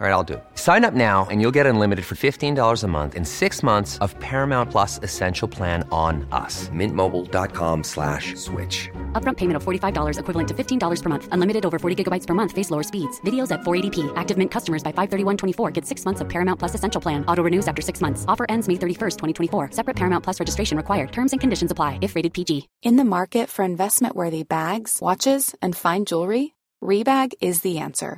All 0.00 0.06
right, 0.06 0.12
I'll 0.12 0.22
do 0.22 0.34
it. 0.34 0.44
Sign 0.54 0.84
up 0.84 0.94
now 0.94 1.26
and 1.28 1.40
you'll 1.40 1.56
get 1.58 1.66
unlimited 1.66 2.04
for 2.04 2.14
$15 2.14 2.84
a 2.84 2.86
month 2.86 3.16
in 3.16 3.24
six 3.24 3.64
months 3.64 3.98
of 3.98 4.16
Paramount 4.20 4.70
Plus 4.70 5.00
Essential 5.02 5.48
Plan 5.48 5.82
on 5.90 6.24
us. 6.30 6.68
Mintmobile.com 6.68 7.82
slash 7.82 8.36
switch. 8.36 8.88
Upfront 9.20 9.38
payment 9.38 9.56
of 9.56 9.64
$45 9.64 10.20
equivalent 10.20 10.48
to 10.50 10.54
$15 10.54 11.02
per 11.02 11.08
month. 11.08 11.28
Unlimited 11.32 11.66
over 11.66 11.80
40 11.80 12.04
gigabytes 12.04 12.28
per 12.28 12.34
month. 12.34 12.52
Face 12.52 12.70
lower 12.70 12.84
speeds. 12.84 13.20
Videos 13.22 13.50
at 13.50 13.62
480p. 13.62 14.12
Active 14.14 14.38
Mint 14.38 14.52
customers 14.52 14.84
by 14.84 14.92
531.24 14.92 15.72
get 15.72 15.84
six 15.84 16.04
months 16.04 16.20
of 16.20 16.28
Paramount 16.28 16.60
Plus 16.60 16.76
Essential 16.76 17.00
Plan. 17.00 17.24
Auto 17.26 17.42
renews 17.42 17.66
after 17.66 17.82
six 17.82 18.00
months. 18.00 18.24
Offer 18.28 18.46
ends 18.48 18.68
May 18.68 18.74
31st, 18.74 19.16
2024. 19.18 19.72
Separate 19.72 19.96
Paramount 19.96 20.22
Plus 20.22 20.38
registration 20.38 20.76
required. 20.76 21.10
Terms 21.10 21.32
and 21.32 21.40
conditions 21.40 21.72
apply 21.72 21.98
if 22.02 22.14
rated 22.14 22.32
PG. 22.34 22.68
In 22.82 22.94
the 22.94 23.04
market 23.04 23.48
for 23.48 23.64
investment-worthy 23.64 24.44
bags, 24.44 24.98
watches, 25.02 25.56
and 25.60 25.74
fine 25.74 26.04
jewelry, 26.04 26.54
Rebag 26.80 27.32
is 27.40 27.62
the 27.62 27.78
answer. 27.78 28.17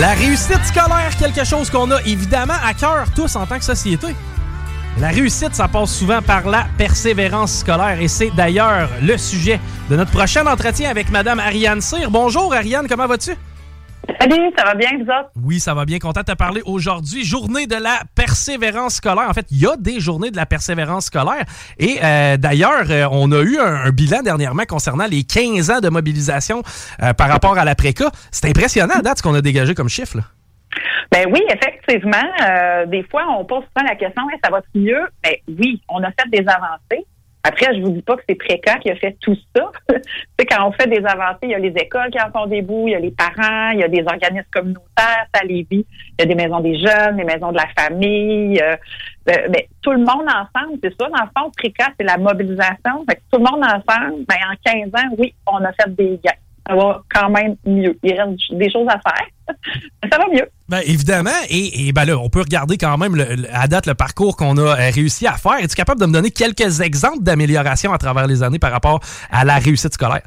La 0.00 0.10
réussite 0.14 0.64
scolaire, 0.64 1.16
quelque 1.16 1.44
chose 1.44 1.70
qu'on 1.70 1.88
a 1.92 2.02
évidemment 2.02 2.54
à 2.64 2.74
cœur 2.74 3.06
tous 3.14 3.36
en 3.36 3.46
tant 3.46 3.58
que 3.58 3.64
société. 3.64 4.08
La 4.98 5.08
réussite, 5.08 5.54
ça 5.54 5.68
passe 5.68 5.92
souvent 5.92 6.20
par 6.20 6.48
la 6.48 6.66
persévérance 6.76 7.58
scolaire 7.58 8.00
et 8.00 8.08
c'est 8.08 8.30
d'ailleurs 8.30 8.88
le 9.00 9.16
sujet 9.16 9.60
de 9.88 9.94
notre 9.94 10.10
prochain 10.10 10.44
entretien 10.46 10.90
avec 10.90 11.10
Madame 11.10 11.38
Ariane 11.38 11.80
Cyr. 11.80 12.10
Bonjour 12.10 12.52
Ariane, 12.52 12.88
comment 12.88 13.06
vas-tu? 13.06 13.36
Salut, 14.20 14.50
ça 14.56 14.64
va 14.64 14.74
bien, 14.74 14.90
vous 14.98 15.04
autres? 15.04 15.30
Oui, 15.42 15.60
ça 15.60 15.74
va 15.74 15.84
bien. 15.84 15.98
Content 15.98 16.20
de 16.20 16.26
te 16.32 16.36
parler 16.36 16.62
aujourd'hui. 16.64 17.24
Journée 17.24 17.66
de 17.66 17.76
la 17.76 18.00
persévérance 18.14 18.96
scolaire. 18.96 19.28
En 19.28 19.32
fait, 19.32 19.46
il 19.50 19.60
y 19.60 19.66
a 19.66 19.76
des 19.76 20.00
journées 20.00 20.30
de 20.30 20.36
la 20.36 20.46
persévérance 20.46 21.06
scolaire. 21.06 21.44
Et 21.78 21.98
euh, 22.02 22.36
d'ailleurs, 22.36 22.84
euh, 22.90 23.06
on 23.10 23.32
a 23.32 23.40
eu 23.40 23.58
un, 23.58 23.74
un 23.86 23.90
bilan 23.90 24.22
dernièrement 24.22 24.64
concernant 24.68 25.06
les 25.06 25.24
15 25.24 25.70
ans 25.70 25.80
de 25.80 25.88
mobilisation 25.88 26.62
euh, 27.02 27.12
par 27.14 27.28
rapport 27.28 27.58
à 27.58 27.64
l'après-cas. 27.64 28.10
C'est 28.30 28.48
impressionnant 28.48 28.94
à 28.98 29.02
date 29.02 29.18
ce 29.18 29.22
qu'on 29.22 29.34
a 29.34 29.40
dégagé 29.40 29.74
comme 29.74 29.88
chiffre. 29.88 30.18
Là. 30.18 30.22
Ben 31.12 31.26
oui, 31.32 31.40
effectivement. 31.48 32.86
des 32.88 33.04
fois, 33.04 33.22
on 33.38 33.44
pose 33.44 33.62
souvent 33.64 33.88
la 33.88 33.94
question, 33.94 34.22
Hey, 34.30 34.38
ça 34.42 34.50
va 34.50 34.60
mieux? 34.74 35.06
Ben 35.22 35.34
oui, 35.48 35.80
on 35.88 36.02
a 36.02 36.08
fait 36.08 36.28
des 36.30 36.44
avancées. 36.48 37.06
Après, 37.46 37.74
je 37.74 37.82
vous 37.82 37.90
dis 37.90 38.00
pas 38.00 38.16
que 38.16 38.22
c'est 38.26 38.36
Préca 38.36 38.78
qui 38.78 38.90
a 38.90 38.96
fait 38.96 39.16
tout 39.20 39.36
ça. 39.54 39.70
sais, 39.88 40.46
quand 40.46 40.66
on 40.66 40.72
fait 40.72 40.88
des 40.88 41.04
avancées, 41.04 41.40
il 41.42 41.50
y 41.50 41.54
a 41.54 41.58
les 41.58 41.74
écoles 41.76 42.10
qui 42.10 42.18
en 42.18 42.30
font 42.32 42.46
des 42.46 42.62
bouts, 42.62 42.88
il 42.88 42.92
y 42.92 42.94
a 42.94 43.00
les 43.00 43.10
parents, 43.10 43.70
il 43.70 43.80
y 43.80 43.84
a 43.84 43.88
des 43.88 44.02
organismes 44.02 44.48
communautaires, 44.50 45.26
à 45.32 45.44
Lévis, 45.44 45.84
il 46.18 46.20
y 46.20 46.22
a 46.22 46.24
des 46.26 46.34
maisons 46.34 46.60
des 46.60 46.78
jeunes, 46.78 47.18
des 47.18 47.24
maisons 47.24 47.52
de 47.52 47.58
la 47.58 47.68
famille. 47.76 48.60
euh, 48.62 48.76
mais 49.26 49.68
tout 49.82 49.92
le 49.92 49.98
monde 49.98 50.26
ensemble, 50.26 50.78
c'est 50.82 50.94
ça. 50.98 51.08
Dans 51.08 51.22
le 51.22 51.30
fond, 51.36 51.50
Préca, 51.56 51.88
c'est 51.98 52.06
la 52.06 52.16
mobilisation. 52.16 53.04
Fait 53.08 53.16
que 53.16 53.20
tout 53.30 53.38
le 53.38 53.44
monde 53.44 53.62
ensemble, 53.62 54.24
ben, 54.26 54.36
en 54.50 54.56
15 54.64 54.88
ans, 54.88 55.14
oui, 55.18 55.34
on 55.46 55.62
a 55.64 55.72
fait 55.72 55.94
des 55.94 56.18
gains. 56.24 56.32
Ça 56.66 56.74
va 56.74 57.02
quand 57.14 57.28
même 57.30 57.56
mieux. 57.66 57.98
Il 58.02 58.12
reste 58.18 58.52
des 58.52 58.70
choses 58.70 58.88
à 58.88 58.98
faire. 58.98 59.26
mais 60.02 60.08
ça 60.12 60.18
va 60.18 60.24
mieux. 60.32 60.48
Ben, 60.68 60.80
évidemment, 60.86 61.30
et, 61.50 61.88
et 61.88 61.92
ben 61.92 62.04
là, 62.06 62.16
on 62.18 62.30
peut 62.30 62.40
regarder 62.40 62.78
quand 62.78 62.96
même 62.96 63.14
le- 63.16 63.34
le- 63.36 63.48
à 63.54 63.66
date 63.68 63.86
le 63.86 63.94
parcours 63.94 64.36
qu'on 64.36 64.56
a 64.56 64.62
euh, 64.62 64.90
réussi 64.90 65.26
à 65.26 65.32
faire. 65.34 65.56
Es-tu 65.62 65.74
capable 65.76 66.00
de 66.00 66.06
me 66.06 66.12
donner 66.12 66.30
quelques 66.30 66.80
exemples 66.80 67.22
d'amélioration 67.22 67.92
à 67.92 67.98
travers 67.98 68.26
les 68.26 68.42
années 68.42 68.58
par 68.58 68.72
rapport 68.72 69.00
à 69.30 69.44
la 69.44 69.56
réussite 69.56 69.92
scolaire? 69.92 70.22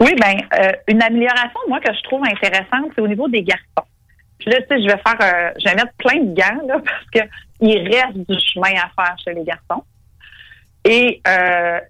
Oui, 0.00 0.14
ben 0.18 0.36
euh, 0.58 0.72
une 0.88 1.02
amélioration, 1.02 1.60
moi, 1.68 1.78
que 1.80 1.92
je 1.92 2.02
trouve 2.04 2.24
intéressante, 2.24 2.90
c'est 2.94 3.02
au 3.02 3.08
niveau 3.08 3.28
des 3.28 3.42
garçons. 3.42 3.86
Puis 4.38 4.50
là, 4.50 4.56
tu 4.62 4.68
sais, 4.68 4.82
je 4.82 4.86
vais 4.86 5.02
faire, 5.06 5.18
euh, 5.20 5.50
je 5.62 5.68
vais 5.68 5.74
mettre 5.74 5.92
plein 5.98 6.20
de 6.22 6.34
gants, 6.34 6.66
là, 6.66 6.76
parce 6.84 7.10
que 7.26 7.30
il 7.60 7.86
reste 7.86 8.16
du 8.16 8.38
chemin 8.40 8.70
à 8.82 8.88
faire 8.96 9.14
chez 9.22 9.34
les 9.34 9.44
garçons. 9.44 9.84
Et 10.84 11.20
euh, 11.28 11.80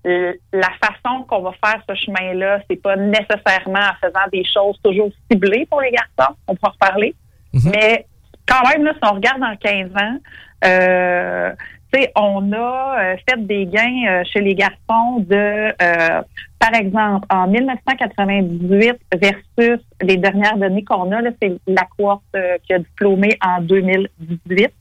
la 0.53 0.71
façon 0.83 1.23
qu'on 1.29 1.43
va 1.43 1.53
faire 1.65 1.81
ce 1.89 1.95
chemin-là, 1.95 2.61
c'est 2.69 2.83
pas 2.83 2.97
nécessairement 2.97 3.79
en 3.79 4.07
faisant 4.07 4.27
des 4.33 4.45
choses 4.45 4.79
toujours 4.83 5.11
ciblées 5.31 5.67
pour 5.67 5.81
les 5.81 5.93
garçons. 5.93 6.35
On 6.49 6.57
pourra 6.57 6.71
en 6.71 6.73
reparler. 6.73 7.15
Mais 7.53 8.07
quand 8.47 8.69
même, 8.69 8.85
là, 8.85 8.93
si 8.93 9.09
on 9.09 9.15
regarde 9.15 9.43
en 9.43 9.57
15 9.57 9.91
ans, 9.97 10.19
euh, 10.65 11.53
tu 11.93 12.01
sais, 12.01 12.13
on 12.17 12.53
a 12.53 12.97
euh, 13.01 13.17
fait 13.29 13.47
des 13.47 13.67
gains 13.67 14.05
euh, 14.09 14.23
chez 14.33 14.41
les 14.41 14.55
garçons 14.55 15.21
de, 15.21 15.73
euh, 15.83 16.23
par 16.59 16.75
exemple, 16.75 17.27
en 17.31 17.49
1998 17.49 18.97
versus 19.21 19.81
les 20.01 20.17
dernières 20.17 20.57
données 20.57 20.85
qu'on 20.85 21.11
a, 21.11 21.21
là, 21.21 21.31
c'est 21.43 21.53
la 21.67 21.83
cohorte 21.97 22.23
euh, 22.37 22.59
qui 22.65 22.75
a 22.75 22.79
diplômé 22.79 23.37
en 23.45 23.61
2018. 23.63 24.73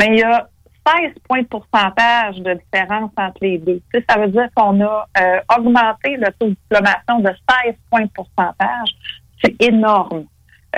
Mais 0.00 0.06
il 0.08 0.18
y 0.18 0.22
a 0.22 0.48
16 0.86 1.12
points 1.28 1.42
de 1.42 1.46
pourcentage 1.46 2.36
de 2.38 2.54
différence 2.54 3.10
entre 3.16 3.38
les 3.40 3.58
deux. 3.58 3.80
Ça 4.08 4.18
veut 4.18 4.28
dire 4.28 4.48
qu'on 4.54 4.80
a 4.80 5.06
euh, 5.20 5.40
augmenté 5.56 6.16
le 6.16 6.26
taux 6.38 6.48
de 6.48 6.56
diplomation 6.70 7.20
de 7.20 7.30
16 7.64 7.74
points 7.90 8.02
de 8.02 8.10
pourcentage. 8.14 8.90
C'est 9.42 9.60
énorme. 9.62 10.24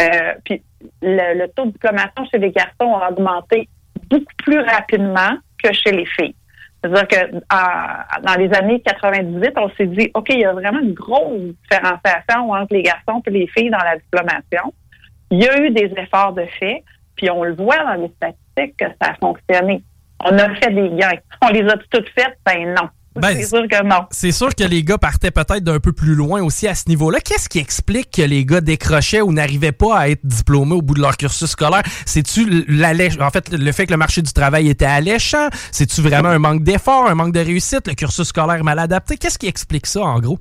Euh, 0.00 0.34
puis 0.44 0.62
le, 1.03 1.47
taux 1.48 1.66
de 1.66 1.70
diplomation 1.70 2.25
chez 2.31 2.38
les 2.38 2.50
garçons 2.50 2.94
a 2.97 3.10
augmenté 3.10 3.69
beaucoup 4.10 4.25
plus 4.38 4.60
rapidement 4.60 5.38
que 5.62 5.73
chez 5.73 5.93
les 5.93 6.06
filles. 6.06 6.34
C'est-à-dire 6.82 7.08
que 7.08 7.32
dans 8.23 8.34
les 8.38 8.52
années 8.55 8.81
98, 8.81 9.52
on 9.56 9.70
s'est 9.70 9.87
dit, 9.87 10.11
OK, 10.12 10.26
il 10.28 10.40
y 10.40 10.44
a 10.44 10.52
vraiment 10.52 10.81
une 10.81 10.93
grosse 10.93 11.40
différenciation 11.62 12.50
entre 12.50 12.75
les 12.75 12.82
garçons 12.82 13.23
et 13.26 13.31
les 13.31 13.46
filles 13.46 13.70
dans 13.70 13.78
la 13.78 13.96
diplomation. 13.96 14.75
Il 15.31 15.43
y 15.43 15.49
a 15.49 15.61
eu 15.62 15.70
des 15.70 15.90
efforts 15.96 16.34
de 16.34 16.44
fait, 16.58 16.84
puis 17.17 17.31
on 17.31 17.43
le 17.43 17.55
voit 17.55 17.78
dans 17.78 17.94
les 17.94 18.12
statistiques 18.17 18.76
que 18.76 18.84
ça 19.00 19.12
a 19.12 19.14
fonctionné. 19.14 19.82
On 20.20 20.38
a 20.38 20.55
fait 20.56 20.70
des 20.70 20.90
gains. 20.96 21.19
On 21.43 21.49
les 21.49 21.69
a 21.69 21.76
toutes 21.90 22.08
faites? 22.14 22.38
Ben 22.44 22.75
non. 22.75 22.88
Ben, 23.16 23.37
c'est 23.37 23.44
sûr 23.44 23.69
que 23.69 23.82
non. 23.84 24.06
C'est 24.11 24.32
sûr 24.32 24.52
que 24.55 24.64
les 24.64 24.82
gars 24.82 24.99
partaient 24.99 25.31
peut-être 25.31 25.62
d'un 25.62 25.78
peu 25.78 25.93
plus 25.93 26.16
loin 26.16 26.43
aussi 26.43 26.66
à 26.66 26.75
ce 26.75 26.88
niveau-là. 26.88 27.20
Qu'est-ce 27.20 27.49
qui 27.49 27.61
explique 27.61 28.11
que 28.11 28.22
les 28.22 28.44
gars 28.44 28.61
décrochaient 28.61 29.20
ou 29.20 29.32
n'arrivaient 29.32 29.72
pas 29.72 29.96
à 29.96 30.08
être 30.08 30.26
diplômés 30.26 30.75
au 30.75 30.82
bout 30.82 30.94
de 30.94 31.00
leur 31.00 31.16
cursus 31.16 31.49
scolaire? 31.49 31.82
C'est-tu 32.06 32.66
en 33.20 33.31
fait 33.31 33.52
le 33.52 33.72
fait 33.72 33.87
que 33.87 33.93
le 33.93 33.99
marché 33.99 34.20
du 34.20 34.32
travail 34.32 34.69
était 34.69 34.84
alléchant? 34.84 35.49
C'est-tu 35.70 36.00
vraiment 36.00 36.31
un 36.31 36.40
manque 36.40 36.64
d'effort, 36.64 37.06
un 37.08 37.14
manque 37.14 37.32
de 37.32 37.40
réussite, 37.40 37.87
le 37.87 37.94
cursus 37.94 38.26
scolaire 38.26 38.64
mal 38.64 38.81
adapté? 38.81 39.16
Qu'est-ce 39.16 39.38
qui 39.38 39.46
explique 39.46 39.87
ça 39.87 40.00
en 40.00 40.19
gros? 40.19 40.38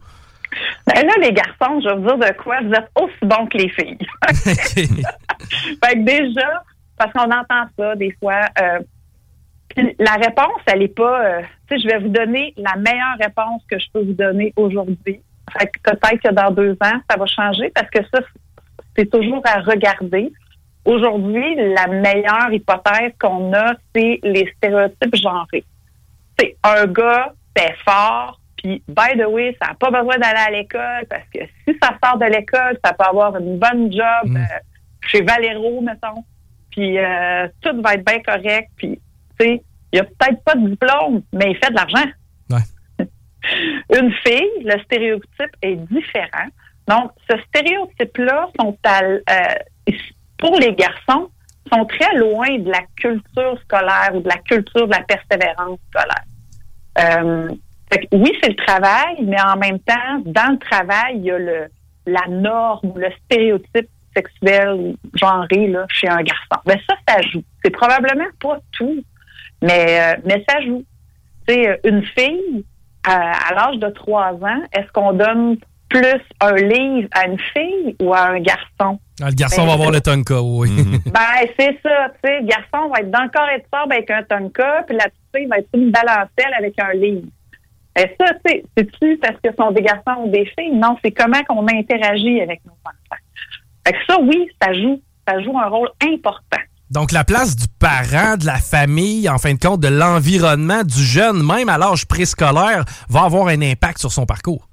Ben 0.88 1.06
là, 1.06 1.14
les 1.22 1.34
garçons, 1.34 1.80
je 1.84 1.90
vais 1.90 1.96
vous 1.96 2.18
dire 2.18 2.18
de 2.18 2.38
quoi, 2.42 2.60
vous 2.62 2.74
êtes 2.74 2.90
aussi 3.00 3.14
bons 3.22 3.46
que 3.48 3.58
les 3.58 3.70
filles. 3.70 3.98
fait 4.34 5.94
que 5.94 6.04
déjà, 6.04 6.64
parce 6.98 7.12
qu'on 7.14 7.32
entend 7.32 7.66
ça 7.78 7.96
des 7.96 8.16
fois, 8.20 8.42
euh, 8.62 8.80
la 10.00 10.14
réponse, 10.14 10.62
elle 10.68 10.80
n'est 10.80 10.88
pas, 10.88 11.26
euh, 11.26 11.42
tu 11.68 11.76
sais, 11.76 11.84
je 11.84 11.88
vais 11.88 12.00
vous 12.00 12.10
donner 12.10 12.54
la 12.58 12.76
meilleure 12.76 13.18
réponse 13.20 13.62
que 13.70 13.80
je 13.80 13.86
peux 13.94 14.04
vous 14.04 14.14
donner 14.14 14.54
aujourd'hui. 14.56 15.22
Fait 15.58 15.68
que 15.68 15.92
peut-être 15.92 16.22
que 16.22 16.34
dans 16.34 16.52
deux 16.52 16.74
ans, 16.82 17.00
ça 17.10 17.18
va 17.18 17.26
changer 17.26 17.72
parce 17.74 17.90
que 17.90 18.00
ça, 18.14 18.20
c'est 18.96 19.10
toujours 19.10 19.42
à 19.46 19.60
regarder. 19.62 20.32
Aujourd'hui, 20.86 21.56
la 21.56 21.88
meilleure 21.88 22.52
hypothèse 22.52 23.14
qu'on 23.20 23.54
a, 23.54 23.74
c'est 23.96 24.20
les 24.24 24.52
stéréotypes 24.58 25.16
genrés. 25.16 25.64
C'est 26.40 26.56
un 26.64 26.86
gars, 26.88 27.34
c'est 27.56 27.74
fort, 27.86 28.40
puis 28.58 28.82
by 28.88 29.18
the 29.18 29.28
way, 29.28 29.56
ça 29.62 29.70
n'a 29.70 29.76
pas 29.76 29.92
besoin 29.92 30.18
d'aller 30.18 30.40
à 30.48 30.52
l'école 30.52 31.06
parce 31.10 31.28
que 31.34 31.40
si 31.68 31.78
ça 31.82 31.98
sort 32.04 32.18
de 32.18 32.26
l'école, 32.26 32.78
ça 32.84 32.94
peut 32.94 33.06
avoir 33.06 33.36
une 33.38 33.58
bonne 33.58 33.92
job 33.92 34.26
Mm. 34.26 34.38
euh, 34.38 34.42
chez 35.02 35.22
Valero, 35.22 35.82
mettons. 35.82 36.24
Puis 36.72 36.98
euh, 36.98 37.48
tout 37.62 37.82
va 37.82 37.94
être 37.96 38.06
bien 38.06 38.20
correct. 38.22 38.70
Puis, 38.78 39.00
il 39.40 40.00
a 40.00 40.04
peut-être 40.04 40.44
pas 40.44 40.56
de 40.56 40.70
diplôme, 40.70 41.22
mais 41.34 41.52
il 41.52 41.58
fait 41.58 41.70
de 41.70 41.76
l'argent. 41.76 42.06
Ouais. 42.50 43.06
Une 44.00 44.12
fille, 44.26 44.64
le 44.64 44.80
stéréotype 44.84 45.56
est 45.62 45.76
différent. 45.76 46.50
Donc, 46.88 47.12
ce 47.30 47.38
stéréotype-là 47.50 48.50
sont 48.60 48.78
à, 48.84 49.04
euh, 49.04 49.94
pour 50.38 50.58
les 50.60 50.74
garçons, 50.74 51.30
sont 51.72 51.86
très 51.86 52.16
loin 52.18 52.58
de 52.60 52.70
la 52.70 52.82
culture 52.98 53.58
scolaire 53.64 54.12
ou 54.14 54.20
de 54.20 54.28
la 54.28 54.38
culture 54.38 54.88
de 54.88 54.92
la 54.92 55.04
persévérance 55.04 55.80
scolaire. 55.90 56.26
Euh, 57.00 57.50
fait 57.92 58.06
que 58.06 58.16
oui, 58.16 58.32
c'est 58.42 58.50
le 58.50 58.56
travail, 58.56 59.18
mais 59.24 59.42
en 59.42 59.56
même 59.58 59.80
temps, 59.80 60.22
dans 60.26 60.52
le 60.52 60.58
travail, 60.58 61.18
il 61.18 61.24
y 61.24 61.32
a 61.32 61.38
le, 61.38 61.68
la 62.06 62.28
norme, 62.28 62.94
le 62.96 63.10
stéréotype 63.26 63.90
sexuel 64.16 64.96
genré 65.16 65.68
là, 65.68 65.86
chez 65.90 66.08
un 66.08 66.22
garçon. 66.22 66.62
Mais 66.68 66.80
ça, 66.88 66.96
ça 67.08 67.22
joue. 67.22 67.44
C'est 67.64 67.72
probablement 67.72 68.30
pas 68.40 68.60
tout, 68.72 69.04
mais, 69.64 70.00
euh, 70.00 70.22
mais 70.26 70.44
ça 70.48 70.62
joue. 70.62 70.84
Tu 71.48 71.54
sais, 71.54 71.80
une 71.84 72.04
fille, 72.04 72.66
à, 73.06 73.32
à 73.50 73.54
l'âge 73.54 73.80
de 73.80 73.90
trois 73.90 74.34
ans, 74.34 74.62
est-ce 74.72 74.90
qu'on 74.94 75.14
donne 75.14 75.58
plus 75.90 76.22
un 76.42 76.56
livre 76.56 77.08
à 77.14 77.28
une 77.28 77.40
fille 77.54 77.96
ou 78.02 78.14
à 78.14 78.30
un 78.30 78.40
garçon? 78.40 79.00
Ah, 79.22 79.30
le 79.30 79.36
garçon 79.36 79.62
Ben, 79.62 79.68
va 79.68 79.74
avoir 79.74 79.92
le 79.92 80.02
tonka, 80.02 80.42
oui. 80.42 80.70
Ben, 81.06 81.48
c'est 81.60 81.78
ça, 81.84 82.10
tu 82.14 82.20
sais, 82.30 82.40
le 82.40 82.48
garçon 82.48 82.90
va 82.90 83.02
être 83.02 83.12
dans 83.12 83.24
le 83.24 83.30
corps 83.30 83.50
et 83.56 83.60
de 83.60 83.66
sable 83.72 83.94
avec 83.94 84.10
un 84.10 84.24
tonka, 84.24 84.84
puis 84.88 84.98
la 84.98 85.06
petite 85.06 85.22
fille 85.36 85.46
va 85.48 85.58
être 85.60 85.70
une 85.74 85.92
balancelle 85.92 86.54
avec 86.58 86.80
un 86.80 86.94
livre. 86.94 87.28
Et 87.96 88.10
ça, 88.20 88.34
tu 88.34 88.52
sais, 88.52 88.64
c'est-tu 88.76 89.18
parce 89.18 89.36
que 89.36 89.52
ce 89.52 89.56
sont 89.56 89.72
des 89.72 89.84
garçons 89.84 90.24
ou 90.24 90.30
des 90.30 90.46
filles? 90.58 90.74
Non, 90.74 90.98
c'est 91.04 91.12
comment 91.12 91.44
qu'on 91.44 91.68
interagit 91.68 92.42
avec 92.42 92.62
nos 92.66 92.72
enfants. 92.72 93.22
Fait 93.86 93.94
que 93.94 94.00
ça, 94.08 94.20
oui, 94.20 94.50
ça 94.62 94.74
joue. 94.74 95.00
Ça 95.28 95.40
joue 95.42 95.58
un 95.58 95.68
rôle 95.68 95.90
important. 96.04 96.58
Donc, 96.90 97.12
la 97.12 97.24
place 97.24 97.56
du 97.56 97.66
parent, 97.80 98.38
de 98.38 98.46
la 98.46 98.58
famille, 98.58 99.28
en 99.30 99.38
fin 99.38 99.54
de 99.54 99.60
compte, 99.60 99.80
de 99.80 99.88
l'environnement 99.88 100.84
du 100.84 101.02
jeune, 101.04 101.42
même 101.44 101.70
à 101.70 101.78
l'âge 101.78 102.06
préscolaire, 102.06 102.86
va 103.10 103.24
avoir 103.24 103.48
un 103.48 103.62
impact 103.62 103.98
sur 104.00 104.12
son 104.12 104.26
parcours. 104.26 104.68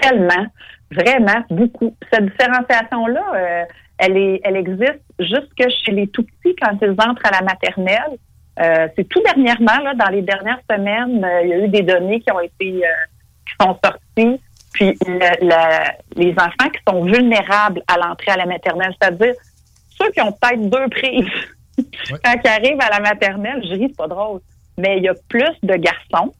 Tellement, 0.00 0.46
vraiment, 0.90 1.42
beaucoup. 1.50 1.96
Cette 2.12 2.26
différenciation-là, 2.26 3.22
euh, 3.34 3.62
elle, 3.98 4.40
elle 4.44 4.56
existe 4.56 5.00
jusque 5.20 5.64
chez 5.84 5.92
les 5.92 6.08
tout 6.08 6.24
petits 6.24 6.54
quand 6.60 6.76
ils 6.82 6.90
entrent 6.90 7.24
à 7.24 7.30
la 7.30 7.42
maternelle. 7.42 8.18
Euh, 8.60 8.88
c'est 8.96 9.08
tout 9.08 9.20
dernièrement, 9.24 9.82
là, 9.82 9.94
dans 9.94 10.10
les 10.10 10.22
dernières 10.22 10.60
semaines, 10.70 11.24
euh, 11.24 11.42
il 11.44 11.48
y 11.48 11.52
a 11.54 11.58
eu 11.58 11.68
des 11.68 11.82
données 11.82 12.20
qui 12.20 12.30
ont 12.32 12.40
été 12.40 12.82
qui 13.46 13.54
sont 13.60 13.78
sorties. 13.82 14.40
Puis 14.74 14.98
le- 15.06 15.46
le- 15.46 16.20
les 16.22 16.32
enfants 16.32 16.68
qui 16.72 16.80
sont 16.88 17.04
vulnérables 17.04 17.82
à 17.86 17.96
l'entrée 17.96 18.32
à 18.32 18.36
la 18.36 18.46
maternelle, 18.46 18.92
c'est-à-dire 19.00 19.34
ceux 19.98 20.10
qui 20.10 20.20
ont 20.20 20.32
peut-être 20.32 20.68
deux 20.68 20.88
prises 20.88 21.26
quand 22.24 22.34
ils 22.44 22.48
arrivent 22.48 22.80
à 22.80 22.90
la 22.90 23.00
maternelle, 23.00 23.62
je 23.64 23.74
ris, 23.74 23.86
c'est 23.88 23.96
pas 23.96 24.08
drôle. 24.08 24.40
Mais 24.78 24.98
il 24.98 25.04
y 25.04 25.08
a 25.08 25.14
plus 25.28 25.54
de 25.62 25.74
garçons 25.76 26.34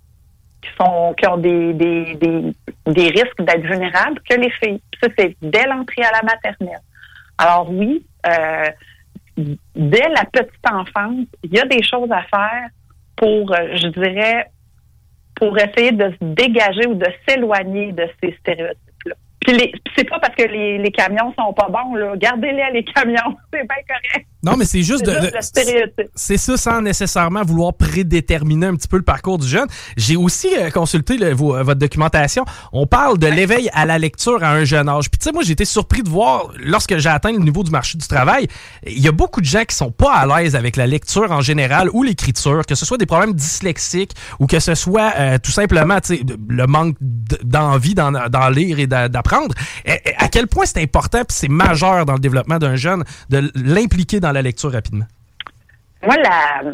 qui 0.62 0.70
sont 0.78 1.14
qui 1.14 1.26
ont 1.26 1.36
des, 1.36 1.72
des, 1.74 2.14
des, 2.14 2.52
des 2.86 3.08
risques 3.08 3.40
d'être 3.40 3.62
vulnérables 3.62 4.20
que 4.28 4.34
les 4.36 4.50
filles. 4.50 4.80
Ça, 5.00 5.08
c'est 5.16 5.36
dès 5.42 5.66
l'entrée 5.66 6.02
à 6.02 6.12
la 6.12 6.22
maternelle. 6.22 6.80
Alors 7.38 7.70
oui, 7.70 8.04
euh, 8.26 8.70
dès 9.36 10.08
la 10.08 10.24
petite 10.24 10.70
enfance, 10.70 11.26
il 11.42 11.52
y 11.52 11.58
a 11.58 11.66
des 11.66 11.82
choses 11.82 12.10
à 12.10 12.22
faire 12.22 12.68
pour, 13.16 13.52
euh, 13.52 13.76
je 13.76 13.88
dirais, 13.88 14.50
pour 15.34 15.56
essayer 15.58 15.92
de 15.92 16.10
se 16.10 16.24
dégager 16.24 16.86
ou 16.86 16.94
de 16.94 17.06
s'éloigner 17.26 17.92
de 17.92 18.08
ces 18.22 18.32
stéréotypes-là. 18.40 18.83
C'est 19.96 20.08
pas 20.08 20.18
parce 20.18 20.34
que 20.34 20.44
les, 20.44 20.78
les 20.78 20.90
camions 20.90 21.32
sont 21.38 21.52
pas 21.52 21.68
bons, 21.68 21.94
là. 21.94 22.14
Gardez-les 22.16 22.70
les 22.72 22.84
camions, 22.84 23.36
c'est 23.52 23.66
bien 23.66 23.82
correct. 23.88 24.26
Non, 24.44 24.56
mais 24.56 24.64
c'est 24.64 24.82
juste 24.82 25.04
de. 25.06 25.10
de- 25.20 25.30
c'est 26.14 26.36
ça 26.36 26.56
sans 26.56 26.80
nécessairement 26.82 27.42
vouloir 27.42 27.74
prédéterminer 27.74 28.66
un 28.66 28.74
petit 28.76 28.88
peu 28.88 28.96
le 28.96 29.02
parcours 29.02 29.38
du 29.38 29.46
jeune. 29.48 29.66
J'ai 29.96 30.16
aussi 30.16 30.48
euh, 30.56 30.70
consulté 30.70 31.16
le- 31.16 31.32
vos- 31.34 31.56
euh, 31.56 31.62
votre 31.62 31.80
documentation. 31.80 32.44
On 32.72 32.86
parle 32.86 33.18
de 33.18 33.26
l'éveil 33.26 33.70
à 33.72 33.86
la 33.86 33.98
lecture 33.98 34.42
à 34.44 34.50
un 34.52 34.64
jeune 34.64 34.88
âge. 34.88 35.10
Puis 35.10 35.18
tu 35.18 35.24
sais, 35.24 35.32
moi, 35.32 35.42
j'ai 35.42 35.52
été 35.52 35.64
surpris 35.64 36.02
de 36.02 36.08
voir, 36.08 36.48
lorsque 36.58 36.96
j'ai 36.98 37.08
atteint 37.08 37.32
le 37.32 37.38
niveau 37.38 37.62
du 37.62 37.70
marché 37.70 37.98
du 37.98 38.06
travail, 38.06 38.46
il 38.86 38.98
y 39.00 39.08
a 39.08 39.12
beaucoup 39.12 39.40
de 39.40 39.46
gens 39.46 39.64
qui 39.64 39.74
sont 39.74 39.90
pas 39.90 40.12
à 40.14 40.26
l'aise 40.42 40.54
avec 40.56 40.76
la 40.76 40.86
lecture 40.86 41.30
en 41.32 41.40
général 41.40 41.88
ou 41.92 42.02
l'écriture, 42.02 42.64
que 42.66 42.74
ce 42.74 42.84
soit 42.86 42.98
des 42.98 43.06
problèmes 43.06 43.32
dyslexiques 43.34 44.12
ou 44.38 44.46
que 44.46 44.60
ce 44.60 44.74
soit 44.74 45.12
euh, 45.18 45.38
tout 45.42 45.50
simplement 45.52 45.98
le 46.48 46.66
manque 46.66 46.96
d'envie 47.00 47.94
d'en 47.94 48.48
lire 48.50 48.78
et 48.78 48.86
d'a- 48.86 49.08
d'apprendre. 49.08 49.54
À 50.24 50.28
quel 50.28 50.46
point 50.46 50.64
c'est 50.64 50.80
important 50.80 51.18
puis 51.18 51.36
c'est 51.36 51.50
majeur 51.50 52.06
dans 52.06 52.14
le 52.14 52.18
développement 52.18 52.58
d'un 52.58 52.76
jeune 52.76 53.04
de 53.28 53.42
l'impliquer 53.54 54.20
dans 54.20 54.32
la 54.32 54.40
lecture 54.40 54.72
rapidement? 54.72 55.04
Moi, 56.02 56.16
la, 56.16 56.72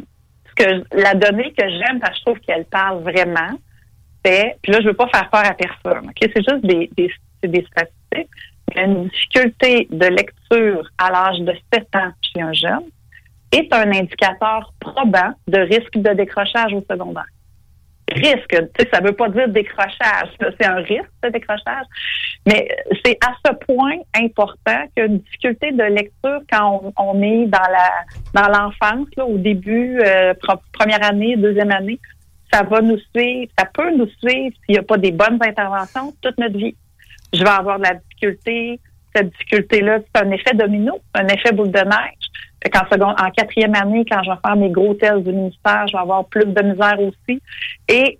ce 0.49 0.55
que, 0.55 0.85
la 0.97 1.14
donnée 1.14 1.52
que 1.58 1.69
j'aime, 1.69 1.99
parce 1.99 2.12
que 2.12 2.19
je 2.19 2.25
trouve 2.26 2.38
qu'elle 2.47 2.64
parle 2.67 3.02
vraiment, 3.02 3.58
c'est, 4.25 4.56
puis 4.62 4.70
là, 4.70 4.79
je 4.81 4.87
veux 4.87 4.94
pas 4.94 5.08
faire 5.08 5.29
peur 5.31 5.44
à 5.44 5.55
personne? 5.55 6.12
C'est 6.20 6.37
juste 6.37 6.64
des, 6.64 6.91
des, 6.97 7.11
des 7.43 7.67
statistiques. 7.73 8.31
Une 8.76 9.08
difficulté 9.08 9.88
de 9.91 10.06
lecture 10.06 10.88
à 10.99 11.11
l'âge 11.11 11.41
de 11.41 11.53
7 11.75 11.88
ans 11.96 12.12
chez 12.23 12.43
un 12.43 12.53
jeune 12.53 12.85
est 13.50 13.73
un 13.75 13.91
indicateur 13.91 14.73
probant 14.79 15.32
de 15.49 15.58
risque 15.58 15.96
de 15.96 16.12
décrochage 16.14 16.73
au 16.73 16.85
secondaire. 16.88 17.26
Risque, 18.12 18.57
ça 18.93 19.01
veut 19.01 19.12
pas 19.12 19.29
dire 19.29 19.49
décrochage, 19.49 20.29
c'est 20.41 20.67
un 20.67 20.77
risque 20.77 21.11
de 21.23 21.29
décrochage, 21.29 21.87
mais 22.47 22.69
c'est 23.05 23.17
à 23.25 23.33
ce 23.45 23.53
point 23.67 23.99
important 24.15 24.83
qu'il 24.95 24.99
y 24.99 25.01
a 25.03 25.05
une 25.05 25.19
difficulté 25.19 25.73
de 25.73 25.85
lecture 25.85 26.41
quand 26.51 26.93
on, 26.97 27.23
est 27.23 27.47
dans 27.47 27.59
dans 28.35 28.49
l'enfance, 28.49 29.07
au 29.19 29.39
début, 29.39 30.01
euh, 30.01 30.35
première 30.73 31.05
année, 31.05 31.37
deuxième 31.37 31.71
année, 31.71 32.01
ça 32.53 32.62
va 32.62 32.81
nous 32.81 32.99
suivre, 33.15 33.51
ça 33.58 33.65
peut 33.67 33.94
nous 33.96 34.08
suivre 34.19 34.55
s'il 34.65 34.75
n'y 34.75 34.79
a 34.79 34.82
pas 34.82 34.96
des 34.96 35.13
bonnes 35.13 35.39
interventions 35.41 36.13
toute 36.20 36.39
notre 36.39 36.56
vie. 36.56 36.75
Je 37.32 37.43
vais 37.43 37.51
avoir 37.51 37.79
de 37.79 37.84
la 37.84 37.94
difficulté. 37.94 38.81
Cette 39.15 39.31
difficulté-là, 39.31 39.99
c'est 39.99 40.23
un 40.23 40.31
effet 40.31 40.55
domino, 40.55 40.99
un 41.15 41.27
effet 41.29 41.53
boule 41.53 41.70
de 41.70 41.81
neige. 41.81 42.31
Qu'en 42.72 42.86
seconde, 42.90 43.14
en 43.19 43.31
quatrième 43.31 43.74
année, 43.74 44.05
quand 44.10 44.22
je 44.22 44.31
vais 44.31 44.36
faire 44.44 44.56
mes 44.56 44.70
gros 44.70 44.94
tests 44.94 45.24
du 45.24 45.32
ministère, 45.32 45.86
je 45.88 45.93
vais 45.93 46.02
avoir 46.02 46.26
plus 46.26 46.44
de 46.44 46.62
misère 46.62 46.98
aussi. 47.00 47.40
Et 47.88 48.19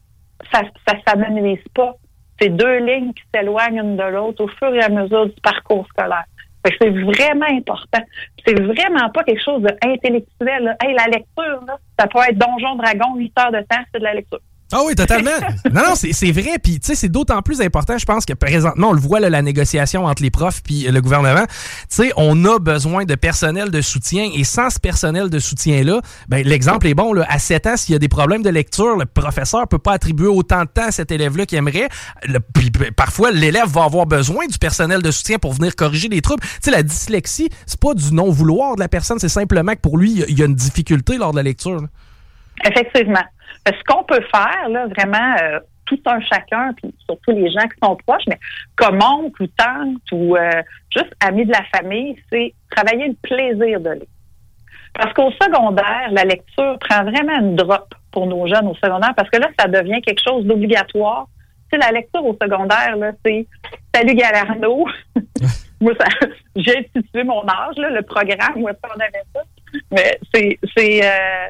ça 0.53 0.63
ça 0.89 0.95
s'amenuise 1.07 1.63
pas. 1.75 1.95
C'est 2.41 2.49
deux 2.49 2.79
lignes 2.79 3.13
qui 3.13 3.23
s'éloignent 3.35 3.83
l'une 3.83 3.97
de 3.97 4.03
l'autre 4.03 4.45
au 4.45 4.49
fur 4.49 4.75
et 4.75 4.83
à 4.83 4.89
mesure 4.89 5.27
du 5.27 5.41
parcours 5.43 5.87
scolaire. 5.89 6.25
C'est 6.65 6.91
vraiment 6.91 7.47
important. 7.51 8.03
C'est 8.47 8.61
vraiment 8.61 9.09
pas 9.11 9.25
quelque 9.25 9.43
chose 9.43 9.63
d'intellectuel. 9.63 10.77
Hey, 10.83 10.95
la 10.95 11.07
lecture, 11.07 11.65
là, 11.67 11.79
ça 11.99 12.07
peut 12.07 12.19
être 12.29 12.39
Donjon 12.39 12.77
Dragon, 12.77 13.15
8 13.17 13.33
heures 13.39 13.53
de 13.53 13.61
temps, 13.61 13.83
c'est 13.93 13.99
de 13.99 14.05
la 14.05 14.15
lecture. 14.15 14.41
Ah 14.73 14.83
oui, 14.87 14.95
totalement. 14.95 15.31
non, 15.73 15.83
non, 15.89 15.95
c'est 15.95 16.31
vrai. 16.33 16.59
Puis, 16.63 16.79
tu 16.79 16.87
sais, 16.89 16.95
c'est 16.95 17.09
d'autant 17.09 17.43
plus 17.43 17.61
important, 17.61 17.99
je 17.99 18.05
pense, 18.05 18.25
que 18.25 18.35
présentement, 18.35 18.91
on 18.91 18.93
le 18.93 19.01
voit, 19.01 19.19
là, 19.19 19.29
la 19.29 19.43
négociation 19.43 20.05
entre 20.07 20.23
les 20.23 20.31
profs 20.31 20.63
puis 20.63 20.83
le 20.83 21.01
gouvernement. 21.01 21.45
Tu 21.47 21.87
sais, 21.89 22.13
on 22.17 22.45
a 22.45 22.59
besoin 22.59 23.05
de 23.05 23.15
personnel 23.17 23.71
de 23.71 23.81
soutien. 23.81 24.31
Et 24.35 24.45
sans 24.45 24.71
ce 24.71 24.79
personnel 24.79 25.29
de 25.29 25.39
soutien-là, 25.39 26.01
ben, 26.29 26.47
l'exemple 26.47 26.87
est 26.87 26.95
bon. 26.95 27.13
Là, 27.13 27.27
à 27.29 27.39
7 27.39 27.67
ans, 27.67 27.77
s'il 27.77 27.95
y 27.95 27.97
a 27.97 27.99
des 27.99 28.09
problèmes 28.09 28.43
de 28.43 28.51
lecture, 28.51 28.97
le 28.97 29.07
professeur 29.07 29.67
peut 29.67 29.79
pas 29.79 29.93
attribuer 29.93 30.29
autant 30.29 30.63
de 30.63 30.69
temps 30.69 30.87
à 30.87 30.93
cet 30.93 31.11
élève-là 31.11 31.47
qu'il 31.47 31.59
aimerait. 31.59 31.89
Le- 32.27 32.39
puis, 32.41 32.71
parfois, 32.97 33.33
l'élève 33.33 33.69
va 33.69 33.85
avoir 33.85 34.07
besoin 34.07 34.47
du 34.47 34.59
personnel 34.59 35.03
de 35.03 35.11
soutien 35.11 35.39
pour 35.39 35.53
venir 35.53 35.75
corriger 35.75 36.09
les 36.09 36.21
troubles. 36.21 36.43
Tu 36.45 36.49
sais, 36.63 36.71
la 36.71 36.83
dyslexie, 36.85 37.49
c'est 37.67 37.81
pas 37.81 37.95
du 37.95 38.15
non-vouloir 38.15 38.77
de 38.77 38.81
la 38.81 38.89
personne, 38.89 39.19
c'est 39.19 39.29
simplement 39.29 39.73
que 39.75 39.81
pour 39.81 39.99
lui, 39.99 40.25
il 40.29 40.39
y 40.39 40.43
a- 40.43 40.47
une 40.47 40.55
difficulté 40.55 41.17
lors 41.19 41.33
de 41.33 41.37
la 41.39 41.43
lecture. 41.43 41.81
Effectivement. 42.65 43.25
Que 43.65 43.75
Ce 43.75 43.85
qu'on 43.85 44.05
peut 44.05 44.23
faire, 44.33 44.69
là, 44.69 44.87
vraiment, 44.87 45.37
euh, 45.43 45.61
tout 45.91 46.01
un 46.07 46.21
chacun, 46.21 46.73
puis 46.75 46.95
surtout 47.05 47.33
les 47.33 47.51
gens 47.51 47.63
qui 47.63 47.77
sont 47.83 47.97
proches, 48.07 48.23
mais 48.29 48.39
comme 48.77 49.01
oncle 49.03 49.43
ou 49.43 49.47
tante 49.49 50.13
ou 50.13 50.37
euh, 50.37 50.63
juste 50.95 51.13
amis 51.21 51.45
de 51.45 51.53
la 51.53 51.65
famille, 51.75 52.17
c'est 52.31 52.55
travailler 52.71 53.09
le 53.09 53.17
plaisir 53.23 53.81
de 53.81 53.91
lire. 53.91 54.07
Parce 54.95 55.13
qu'au 55.15 55.31
secondaire, 55.33 56.09
la 56.13 56.25
lecture 56.25 56.79
prend 56.81 57.05
vraiment 57.05 57.39
une 57.39 57.57
drop 57.57 57.95
pour 58.13 58.27
nos 58.27 58.47
jeunes 58.47 58.69
au 58.69 58.75
secondaire, 58.75 59.15
parce 59.17 59.31
que 59.31 59.39
là, 59.39 59.49
ça 59.59 59.67
devient 59.67 60.01
quelque 60.03 60.23
chose 60.23 60.45
d'obligatoire. 60.45 61.27
Tu 61.71 61.79
sais, 61.79 61.85
la 61.85 61.93
lecture 61.93 62.25
au 62.25 62.37
secondaire, 62.41 62.97
là, 62.97 63.13
c'est 63.25 63.47
Salut 63.95 64.15
Galarno. 64.15 64.87
Moi, 65.81 65.95
j'ai 66.57 66.79
institué 66.79 67.25
mon 67.25 67.43
âge, 67.49 67.77
là, 67.79 67.91
le 67.91 68.03
programme 68.03 68.57
où 68.57 68.69
est-ce 68.69 68.79
qu'on 68.83 69.01
avait 69.01 69.25
ça. 69.35 69.41
Mais 69.91 70.19
c'est, 70.35 70.59
c'est, 70.77 71.05
euh, 71.05 71.49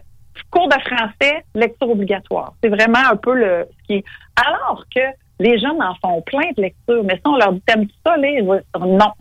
cours 0.50 0.69
de 0.69 0.80
français, 0.80 1.45
lecture 1.54 1.90
obligatoire. 1.90 2.54
C'est 2.62 2.71
vraiment 2.71 3.11
un 3.11 3.16
peu 3.16 3.35
le 3.35 3.66
ce 3.71 3.87
qui 3.87 3.95
est. 3.95 4.04
Alors 4.37 4.85
que 4.95 5.00
les 5.38 5.59
jeunes 5.59 5.83
en 5.83 5.95
font 6.02 6.23
plein 6.23 6.50
de 6.57 6.62
lectures, 6.62 7.04
mais 7.04 7.14
si 7.14 7.23
on 7.25 7.37
leur 7.37 7.52
dit 7.52 7.62
t'aimes 7.66 7.87
ça 8.04 8.16
lire, 8.16 8.45
non. 8.78 9.12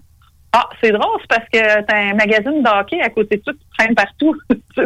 Ah, 0.52 0.68
c'est 0.82 0.92
drôle, 0.92 1.20
c'est 1.22 1.30
parce 1.30 1.50
que 1.50 1.82
t'as 1.84 1.96
un 1.96 2.14
magazine 2.16 2.64
de 2.64 2.80
hockey 2.80 3.00
à 3.02 3.10
côté 3.10 3.38
de 3.38 3.42
toi 3.44 3.54
qui 3.54 3.66
traîne 3.78 3.94
partout. 3.94 4.36
ça, 4.76 4.84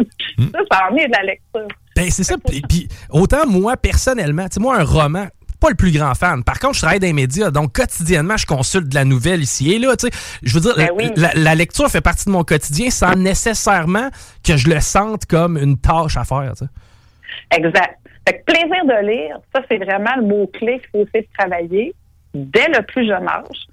ça 0.70 0.88
en 0.90 0.96
est 0.96 1.06
de 1.06 1.12
la 1.12 1.22
lecture. 1.22 1.68
Ben, 1.96 2.10
c'est 2.10 2.24
ça. 2.24 2.36
Puis, 2.38 2.88
autant 3.10 3.46
moi, 3.46 3.76
personnellement, 3.76 4.44
tu 4.44 4.54
sais, 4.54 4.60
moi, 4.60 4.76
un 4.78 4.84
roman, 4.84 5.26
pas 5.64 5.70
le 5.70 5.76
plus 5.76 5.92
grand 5.92 6.14
fan. 6.14 6.44
Par 6.44 6.58
contre, 6.58 6.74
je 6.74 6.80
travaille 6.80 7.00
dans 7.00 7.06
les 7.06 7.14
médias, 7.14 7.50
donc 7.50 7.72
quotidiennement, 7.72 8.36
je 8.36 8.44
consulte 8.44 8.86
de 8.86 8.94
la 8.94 9.06
nouvelle 9.06 9.40
ici 9.40 9.72
et 9.72 9.78
là. 9.78 9.96
Tu 9.96 10.08
sais, 10.08 10.38
je 10.42 10.54
veux 10.54 10.60
dire, 10.60 10.74
Ben 10.76 11.32
la, 11.34 11.54
lecture 11.54 11.88
fait 11.88 12.02
partie 12.02 12.26
de 12.26 12.32
mon 12.32 12.44
quotidien 12.44 12.90
sans 12.90 13.14
nécessairement 13.14 14.10
que 14.46 14.58
je 14.58 14.68
le 14.68 14.80
sente 14.80 15.24
comme 15.24 15.56
une 15.56 15.78
tâche 15.78 16.18
à 16.18 16.24
faire. 16.24 16.52
Tu 16.58 16.66
sais. 16.66 17.58
Exact. 17.58 17.98
Fait 18.28 18.38
que 18.38 18.44
plaisir 18.44 18.84
de 18.84 19.06
lire, 19.06 19.38
ça, 19.54 19.62
c'est 19.70 19.78
vraiment 19.78 20.14
le 20.16 20.22
mot-clé 20.24 20.80
qu'il 20.80 20.90
faut 20.90 21.06
essayer 21.06 21.22
de 21.22 21.38
travailler 21.38 21.94
dès 22.34 22.68
le 22.68 22.82
plus 22.82 23.06
jeune 23.08 23.26
âge. 23.26 23.66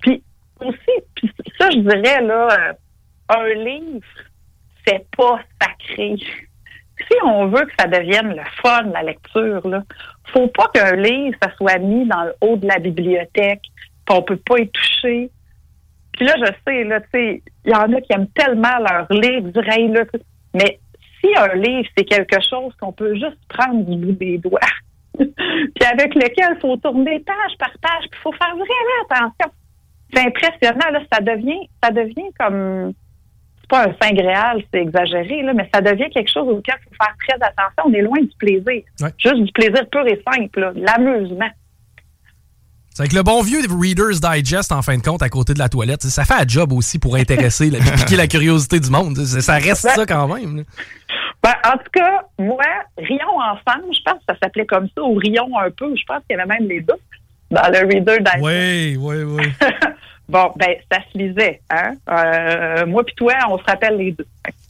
Puis 0.00 0.24
aussi, 0.58 0.76
puis 1.14 1.30
ça, 1.56 1.70
je 1.70 1.78
dirais, 1.78 2.20
là, 2.20 2.48
euh, 2.50 2.72
un 3.28 3.54
livre, 3.54 4.06
c'est 4.84 5.06
pas 5.16 5.38
sacré. 5.60 6.16
Si 7.12 7.18
on 7.24 7.46
veut 7.46 7.66
que 7.66 7.72
ça 7.78 7.86
devienne 7.86 8.30
le 8.30 8.42
fun, 8.62 8.84
la 8.92 9.02
lecture, 9.02 9.66
là, 9.68 9.82
faut 10.32 10.48
pas 10.48 10.68
qu'un 10.72 10.96
livre, 10.96 11.36
ça 11.42 11.50
soit 11.56 11.78
mis 11.78 12.06
dans 12.06 12.24
le 12.24 12.34
haut 12.40 12.56
de 12.56 12.66
la 12.66 12.78
bibliothèque, 12.78 13.62
puis 13.62 14.16
on 14.16 14.22
peut 14.22 14.36
pas 14.36 14.60
y 14.60 14.68
toucher. 14.68 15.30
Puis 16.12 16.26
là, 16.26 16.34
je 16.38 16.52
sais, 16.66 16.84
là, 16.84 17.00
tu 17.00 17.08
sais, 17.12 17.42
il 17.64 17.70
y 17.70 17.74
en 17.74 17.92
a 17.92 18.00
qui 18.00 18.12
aiment 18.12 18.28
tellement 18.28 18.78
leur 18.78 19.06
livre, 19.10 19.48
dire, 19.48 19.68
hey, 19.68 19.88
là, 19.88 20.04
mais 20.54 20.78
si 21.20 21.28
un 21.36 21.54
livre, 21.54 21.88
c'est 21.96 22.04
quelque 22.04 22.40
chose 22.48 22.74
qu'on 22.80 22.92
peut 22.92 23.14
juste 23.14 23.38
prendre 23.48 23.84
du 23.84 23.96
bout 23.96 24.12
des 24.12 24.38
doigts, 24.38 24.60
puis 25.18 25.86
avec 25.90 26.14
lequel 26.14 26.54
il 26.56 26.60
faut 26.60 26.76
tourner 26.78 27.20
page 27.20 27.58
par 27.58 27.72
page, 27.80 28.08
puis 28.10 28.18
il 28.18 28.22
faut 28.22 28.32
faire 28.32 28.54
vraiment 28.54 29.04
attention. 29.10 29.52
C'est 30.14 30.26
impressionnant, 30.26 30.90
là, 30.92 31.00
ça 31.12 31.20
devient, 31.20 31.68
ça 31.82 31.90
devient 31.90 32.30
comme 32.38 32.92
pas 33.72 33.88
un 33.88 33.94
saint 34.02 34.12
gréal, 34.12 34.62
c'est 34.70 34.82
exagéré, 34.82 35.42
là, 35.42 35.54
mais 35.54 35.66
ça 35.74 35.80
devient 35.80 36.10
quelque 36.10 36.30
chose 36.30 36.46
auquel 36.46 36.74
il 36.78 36.84
faut 36.84 37.04
faire 37.04 37.14
très 37.26 37.36
attention. 37.36 37.84
On 37.86 37.92
est 37.94 38.02
loin 38.02 38.20
du 38.20 38.36
plaisir. 38.38 38.82
Ouais. 39.00 39.08
Juste 39.16 39.42
du 39.42 39.52
plaisir 39.52 39.88
pur 39.90 40.06
et 40.06 40.22
simple, 40.30 40.72
l'amusement. 40.76 41.48
C'est 42.90 43.04
avec 43.04 43.14
le 43.14 43.22
bon 43.22 43.40
vieux 43.40 43.60
Reader's 43.70 44.20
Digest, 44.20 44.72
en 44.72 44.82
fin 44.82 44.98
de 44.98 45.02
compte, 45.02 45.22
à 45.22 45.30
côté 45.30 45.54
de 45.54 45.58
la 45.58 45.70
toilette. 45.70 46.02
Ça 46.02 46.26
fait 46.26 46.34
un 46.34 46.46
job 46.46 46.74
aussi 46.74 46.98
pour 46.98 47.16
intéresser, 47.16 47.70
la, 47.70 47.78
piquer 47.96 48.16
la 48.16 48.26
curiosité 48.26 48.78
du 48.78 48.90
monde. 48.90 49.16
Ça 49.16 49.54
reste 49.54 49.88
ça 49.88 50.04
quand 50.04 50.28
même. 50.28 50.64
Ben, 51.42 51.54
en 51.64 51.78
tout 51.78 51.90
cas, 51.94 52.26
moi, 52.38 52.62
Rions 52.98 53.40
ensemble, 53.40 53.94
je 53.94 54.02
pense 54.04 54.18
que 54.18 54.24
ça 54.28 54.36
s'appelait 54.42 54.66
comme 54.66 54.86
ça, 54.94 55.02
ou 55.02 55.14
Rions 55.14 55.58
un 55.58 55.70
peu, 55.70 55.96
je 55.96 56.04
pense 56.06 56.20
qu'il 56.28 56.36
y 56.36 56.40
avait 56.40 56.58
même 56.58 56.68
les 56.68 56.82
deux 56.82 56.94
dans 57.52 57.70
le 57.70 57.86
Reader. 57.86 58.18
Oui, 58.40 58.96
oui, 58.98 59.22
oui. 59.22 59.44
Bon, 60.28 60.50
ben, 60.56 60.76
ça 60.90 60.98
se 61.12 61.18
lisait, 61.18 61.60
hein? 61.68 61.92
Euh, 62.08 62.86
moi 62.86 63.04
puis 63.04 63.14
toi, 63.16 63.34
on 63.50 63.58
se 63.58 63.64
rappelle 63.64 63.98
les 63.98 64.12
deux. 64.12 64.24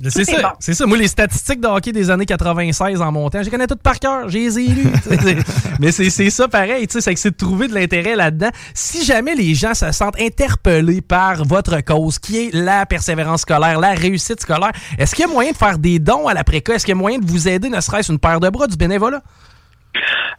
C'est 0.09 0.25
ça, 0.25 0.43
bon. 0.43 0.49
c'est 0.59 0.75
ça. 0.75 0.87
Moi, 0.87 0.97
les 0.97 1.07
statistiques 1.07 1.61
de 1.61 1.69
hockey 1.69 1.93
des 1.93 2.11
années 2.11 2.27
96 2.27 3.01
en 3.01 3.13
montant, 3.13 3.39
je 3.39 3.45
les 3.45 3.51
connais 3.51 3.69
toutes 3.69 3.83
par 3.83 4.01
cœur, 4.01 4.29
j'ai 4.29 4.41
les 4.41 4.59
ai 4.59 4.67
lues. 4.67 4.91
Mais 5.79 5.93
c'est 5.93 6.11
c'est 6.11 6.31
ça 6.31 6.49
pareil, 6.49 6.89
tu 6.89 6.95
sais, 6.95 7.01
c'est 7.01 7.15
que 7.15 7.21
c'est 7.21 7.31
de 7.31 7.37
trouver 7.37 7.69
de 7.69 7.75
l'intérêt 7.75 8.17
là-dedans. 8.17 8.49
Si 8.75 9.05
jamais 9.05 9.37
les 9.37 9.55
gens 9.55 9.75
se 9.75 9.93
sentent 9.93 10.21
interpellés 10.21 11.01
par 11.01 11.45
votre 11.45 11.81
cause, 11.83 12.19
qui 12.19 12.47
est 12.47 12.55
la 12.55 12.85
persévérance 12.85 13.43
scolaire, 13.43 13.79
la 13.79 13.93
réussite 13.93 14.41
scolaire, 14.41 14.73
est-ce 14.99 15.15
qu'il 15.15 15.27
y 15.27 15.29
a 15.29 15.33
moyen 15.33 15.53
de 15.53 15.57
faire 15.57 15.79
des 15.79 16.01
dons 16.01 16.27
à 16.27 16.35
l'après-cas? 16.35 16.75
Est-ce 16.75 16.87
qu'il 16.87 16.97
y 16.97 16.99
a 16.99 17.01
moyen 17.01 17.19
de 17.19 17.27
vous 17.27 17.47
aider, 17.47 17.69
ne 17.69 17.81
serait-ce 17.81 18.11
une 18.11 18.19
paire 18.19 18.41
de 18.41 18.49
bras, 18.49 18.67
du 18.67 18.77
bénévolat? 18.77 19.23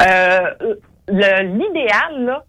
Euh, 0.01 0.41
L'idéal, 1.07 2.25
là, 2.25 2.43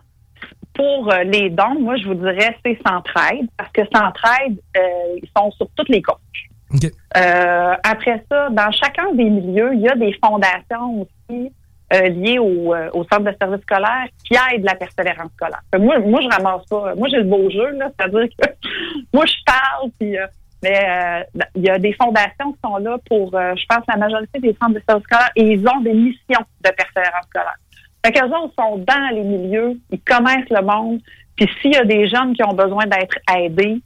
pour 0.74 1.12
euh, 1.12 1.22
les 1.22 1.50
dons, 1.50 1.80
moi, 1.80 1.96
je 1.96 2.06
vous 2.06 2.14
dirais, 2.14 2.56
c'est 2.64 2.78
Centraide, 2.86 3.46
parce 3.56 3.70
que 3.72 3.82
Centraide, 3.94 4.58
euh, 4.76 5.18
ils 5.22 5.30
sont 5.36 5.50
sur 5.52 5.68
toutes 5.76 5.88
les. 5.88 6.02
OK. 6.08 6.90
Euh, 7.16 7.74
après 7.84 8.24
ça, 8.30 8.50
dans 8.50 8.70
chacun 8.72 9.12
des 9.12 9.30
milieux, 9.30 9.72
il 9.74 9.80
y 9.80 9.88
a 9.88 9.94
des 9.94 10.12
fondations 10.24 11.02
aussi 11.02 11.52
euh, 11.92 12.08
liées 12.08 12.38
au, 12.38 12.74
au 12.74 13.04
centre 13.04 13.30
de 13.30 13.36
service 13.40 13.62
scolaire 13.62 14.06
qui 14.24 14.34
aident 14.34 14.64
la 14.64 14.74
persévérance 14.74 15.30
scolaire. 15.36 15.62
Moi, 15.78 16.00
moi, 16.00 16.20
je 16.20 16.28
ramasse 16.28 16.66
pas. 16.66 16.94
Moi, 16.96 17.08
j'ai 17.08 17.18
le 17.18 17.24
beau 17.24 17.48
jeu, 17.50 17.70
là, 17.70 17.90
c'est-à-dire 17.96 18.28
que 18.36 18.50
moi, 19.14 19.24
je 19.26 19.34
parle, 19.46 19.90
puis 19.98 20.16
mais 20.62 20.80
euh, 20.88 21.40
il 21.54 21.62
y 21.62 21.68
a 21.68 21.78
des 21.78 21.92
fondations 21.92 22.52
qui 22.52 22.58
sont 22.64 22.78
là 22.78 22.96
pour, 23.06 23.32
je 23.32 23.66
pense, 23.68 23.84
la 23.86 23.96
majorité 23.98 24.40
des 24.40 24.56
centres 24.58 24.72
de 24.72 24.82
service 24.88 25.04
scolaire 25.04 25.30
et 25.36 25.52
ils 25.52 25.68
ont 25.68 25.80
des 25.82 25.92
missions 25.92 26.40
de 26.64 26.70
persévérance 26.70 27.26
scolaire. 27.28 27.58
Fait 28.04 28.12
qu'eux 28.12 28.28
sont 28.28 28.76
dans 28.78 29.14
les 29.14 29.22
milieux, 29.22 29.80
ils 29.90 30.00
connaissent 30.00 30.50
le 30.50 30.62
monde, 30.62 31.00
puis 31.36 31.48
s'il 31.60 31.72
y 31.72 31.76
a 31.76 31.84
des 31.84 32.06
jeunes 32.06 32.34
qui 32.34 32.44
ont 32.44 32.52
besoin 32.52 32.84
d'être 32.86 33.16
aidés, 33.34 33.80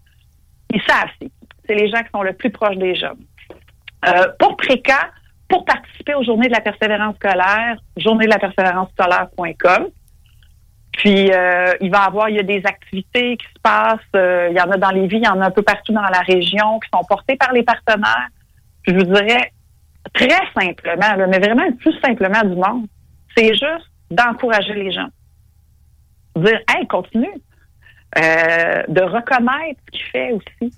ils 0.73 0.83
savent 0.83 1.11
c'est 1.21 1.75
les 1.75 1.89
gens 1.89 2.03
qui 2.03 2.11
sont 2.13 2.23
le 2.23 2.33
plus 2.33 2.51
proches 2.51 2.77
des 2.77 2.95
jeunes. 2.95 3.25
Euh, 4.07 4.27
pour 4.39 4.57
Préca, 4.57 5.11
pour 5.49 5.65
participer 5.65 6.15
aux 6.15 6.25
Journées 6.25 6.49
de 6.49 6.53
la 6.53 6.61
persévérance 6.61 7.17
scolaire, 7.17 7.77
journée 7.97 8.25
de 8.25 8.31
la 8.31 8.39
persévérance 8.39 8.89
scolaire.com. 8.93 9.89
Puis 10.93 11.31
euh, 11.31 11.75
il 11.81 11.91
va 11.91 12.05
y 12.05 12.07
avoir, 12.07 12.29
il 12.29 12.37
y 12.37 12.41
a 12.41 12.43
des 12.43 12.63
activités 12.65 13.37
qui 13.37 13.47
se 13.47 13.61
passent, 13.63 14.01
euh, 14.17 14.49
il 14.51 14.57
y 14.57 14.61
en 14.61 14.71
a 14.71 14.77
dans 14.79 14.91
les 14.91 15.07
villes, 15.07 15.21
il 15.23 15.27
y 15.27 15.29
en 15.29 15.41
a 15.41 15.47
un 15.47 15.51
peu 15.51 15.63
partout 15.63 15.93
dans 15.93 16.01
la 16.01 16.21
région 16.21 16.81
qui 16.81 16.89
sont 16.93 17.05
portées 17.05 17.37
par 17.37 17.53
les 17.53 17.63
partenaires. 17.63 18.29
Je 18.87 18.95
vous 18.95 19.05
dirais 19.05 19.53
très 20.15 20.29
simplement, 20.59 21.29
mais 21.29 21.39
vraiment 21.39 21.65
le 21.65 21.77
plus 21.77 21.95
simplement 22.01 22.43
du 22.43 22.57
monde, 22.57 22.87
c'est 23.37 23.51
juste 23.51 23.91
d'encourager 24.11 24.75
les 24.75 24.93
gens. 24.93 25.09
Dire 26.37 26.61
Hey, 26.69 26.87
continue. 26.87 27.35
Euh, 28.17 28.83
de 28.89 29.03
reconnaître 29.03 29.81
ce 29.87 29.91
qu'il 29.91 30.05
fait 30.05 30.33
aussi. 30.33 30.75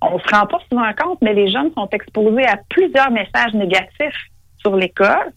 On 0.00 0.18
se 0.18 0.28
rend 0.34 0.46
pas 0.46 0.58
souvent 0.68 0.92
compte, 0.94 1.22
mais 1.22 1.32
les 1.32 1.48
jeunes 1.48 1.72
sont 1.74 1.88
exposés 1.90 2.44
à 2.44 2.56
plusieurs 2.68 3.10
messages 3.12 3.54
négatifs 3.54 4.30
sur 4.58 4.74
l'école. 4.74 5.32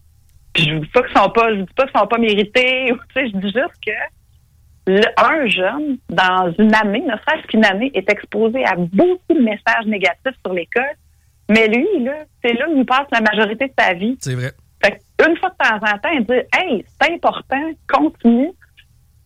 Puis 0.52 0.64
je 0.64 0.74
ne 0.74 0.80
dis 0.80 0.88
pas 0.88 1.02
qu'ils 1.02 1.16
sont 1.16 1.30
pas, 1.30 1.54
je 1.54 1.60
dis 1.60 1.72
pas 1.76 1.84
qu'ils 1.84 2.00
sont 2.00 2.06
pas 2.06 2.18
mérités. 2.18 2.92
Tu 3.14 3.20
sais, 3.20 3.28
je 3.28 3.36
dis 3.36 3.52
juste 3.52 3.76
que 3.86 3.92
un 4.88 5.46
jeune, 5.46 5.98
dans 6.08 6.52
une 6.58 6.74
année, 6.74 7.00
ne 7.00 7.16
serait-ce 7.16 7.46
qu'une 7.48 7.64
année, 7.64 7.90
est 7.94 8.08
exposé 8.10 8.64
à 8.64 8.76
beaucoup 8.76 9.34
de 9.34 9.40
messages 9.40 9.86
négatifs 9.86 10.36
sur 10.44 10.54
l'école. 10.54 10.94
Mais 11.48 11.68
lui, 11.68 12.04
là, 12.04 12.24
c'est 12.44 12.52
là 12.54 12.68
où 12.68 12.76
il 12.76 12.86
passe 12.86 13.06
la 13.12 13.20
majorité 13.20 13.66
de 13.66 13.72
sa 13.78 13.94
vie. 13.94 14.16
C'est 14.20 14.34
vrai. 14.34 14.52
Une 15.18 15.36
fois 15.38 15.50
de 15.50 15.56
temps 15.56 15.76
en 15.76 15.98
temps, 15.98 16.20
dire 16.28 16.42
Hey, 16.52 16.84
c'est 17.00 17.12
important, 17.12 17.72
continue, 17.88 18.50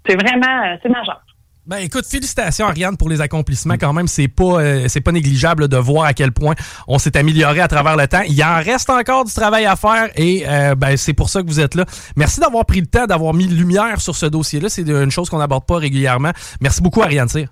c'est 0.07 0.15
vraiment 0.15 0.65
euh, 0.65 0.77
c'est 0.83 0.89
majeur. 0.89 1.21
Ben 1.67 1.77
écoute, 1.77 2.07
félicitations 2.07 2.67
Ariane 2.67 2.97
pour 2.97 3.09
les 3.09 3.21
accomplissements 3.21 3.75
quand 3.75 3.93
même, 3.93 4.09
c'est 4.09 4.29
pas 4.29 4.61
euh, 4.61 4.89
c'est 4.89 5.03
pas 5.03 5.13
négligeable 5.13 5.69
de 5.69 5.77
voir 5.77 6.07
à 6.07 6.15
quel 6.15 6.33
point 6.33 6.55
on 6.89 6.99
s'est 6.99 7.17
amélioré 7.17 7.61
à 7.61 7.69
travers 7.69 7.97
le 7.97 8.09
temps. 8.09 8.23
Il 8.27 8.43
en 8.43 8.57
reste 8.57 8.89
encore 8.91 9.25
du 9.25 9.33
travail 9.33 9.67
à 9.67 9.77
faire 9.77 10.09
et 10.17 10.45
euh, 10.49 10.75
ben 10.75 10.97
c'est 10.97 11.13
pour 11.13 11.29
ça 11.29 11.43
que 11.43 11.47
vous 11.47 11.61
êtes 11.61 11.75
là. 11.75 11.85
Merci 12.17 12.41
d'avoir 12.41 12.65
pris 12.65 12.81
le 12.81 12.87
temps 12.87 13.07
d'avoir 13.07 13.35
mis 13.35 13.47
lumière 13.47 14.01
sur 14.01 14.17
ce 14.17 14.27
dossier-là, 14.27 14.69
c'est 14.69 14.89
une 14.89 15.11
chose 15.11 15.29
qu'on 15.29 15.39
n'aborde 15.39 15.67
pas 15.67 15.77
régulièrement. 15.77 16.31
Merci 16.61 16.83
beaucoup 16.83 17.03
Ariane 17.03 17.29
Cyr. 17.29 17.49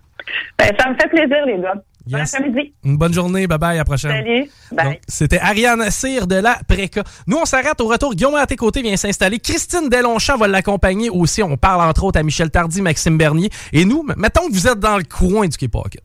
Ben, 0.58 0.72
ça 0.78 0.90
me 0.90 0.94
fait 0.94 1.08
plaisir, 1.08 1.46
les 1.46 1.60
gars. 1.60 1.74
Bon 2.16 2.20
après-midi. 2.20 2.72
Une 2.84 2.96
bonne 2.96 3.12
journée, 3.12 3.46
bye 3.46 3.58
bye, 3.58 3.76
à 3.76 3.78
la 3.78 3.84
prochaine. 3.84 4.10
Salut. 4.10 4.50
Bye. 4.72 5.00
C'était 5.08 5.38
Ariane 5.38 5.90
Cyr 5.90 6.26
de 6.26 6.36
la 6.36 6.58
Préca. 6.66 7.02
Nous, 7.26 7.36
on 7.36 7.44
s'arrête 7.44 7.80
au 7.80 7.88
retour. 7.88 8.14
Guillaume 8.14 8.34
à 8.36 8.46
tes 8.46 8.56
côtés 8.56 8.82
vient 8.82 8.96
s'installer. 8.96 9.38
Christine 9.38 9.88
Delonchamp 9.88 10.38
va 10.38 10.48
l'accompagner 10.48 11.10
aussi. 11.10 11.42
On 11.42 11.56
parle 11.56 11.88
entre 11.88 12.04
autres 12.04 12.18
à 12.18 12.22
Michel 12.22 12.50
Tardy, 12.50 12.82
Maxime 12.82 13.18
Bernier. 13.18 13.50
Et 13.72 13.84
nous, 13.84 14.04
mettons 14.16 14.48
que 14.48 14.52
vous 14.52 14.66
êtes 14.66 14.80
dans 14.80 14.96
le 14.96 15.04
coin 15.04 15.46
du 15.46 15.56
K-Pocket. 15.56 16.02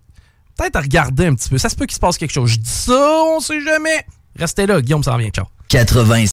Peut-être 0.58 0.76
à 0.76 0.82
regarder 0.82 1.28
un 1.28 1.36
petit 1.36 1.50
peu. 1.50 1.58
Ça 1.58 1.70
se 1.70 1.76
peut 1.76 1.86
qu'il 1.86 1.96
se 1.96 2.00
passe 2.00 2.18
quelque 2.18 2.34
chose. 2.34 2.52
Je 2.52 2.60
dis 2.60 2.70
ça, 2.70 3.24
on 3.36 3.40
sait 3.40 3.62
jamais. 3.62 4.06
Restez 4.38 4.66
là, 4.66 4.82
Guillaume 4.82 5.04
s'en 5.04 5.18
vient. 5.18 5.30
Ciao. 5.30 5.46
80 5.70 6.33